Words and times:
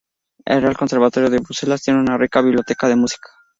El 0.45 0.63
Real 0.63 0.75
Conservatorio 0.75 1.29
de 1.29 1.37
Bruselas 1.41 1.83
tiene 1.83 1.99
una 1.99 2.17
rica 2.17 2.41
biblioteca 2.41 2.87
de 2.87 2.95
música. 2.95 3.29